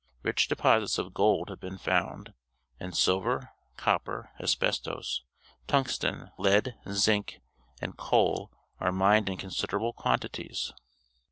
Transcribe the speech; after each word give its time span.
Rich 0.23 0.47
deposits 0.47 0.97
of 0.97 1.13
gold 1.13 1.49
have 1.49 1.59
been 1.59 1.77
found, 1.77 2.33
and 2.79 2.97
silver, 2.97 3.51
copper, 3.77 4.31
asbestos, 4.39 5.21
tungsten, 5.67 6.31
lead, 6.39 6.73
zinc, 6.91 7.39
and 7.81 7.95
coal 7.95 8.51
are 8.79 8.91
mined 8.91 9.29
in 9.29 9.37
considerable 9.37 9.93
quantities. 9.93 10.73